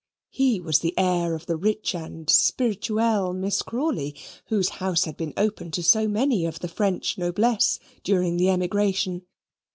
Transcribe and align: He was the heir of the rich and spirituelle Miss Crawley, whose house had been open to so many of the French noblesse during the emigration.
He 0.31 0.59
was 0.59 0.79
the 0.79 0.97
heir 0.97 1.35
of 1.35 1.45
the 1.45 1.55
rich 1.57 1.93
and 1.93 2.27
spirituelle 2.27 3.33
Miss 3.33 3.61
Crawley, 3.61 4.15
whose 4.47 4.69
house 4.81 5.03
had 5.03 5.15
been 5.15 5.31
open 5.37 5.69
to 5.73 5.83
so 5.83 6.07
many 6.07 6.43
of 6.47 6.57
the 6.57 6.67
French 6.67 7.19
noblesse 7.19 7.77
during 8.03 8.37
the 8.37 8.49
emigration. 8.49 9.27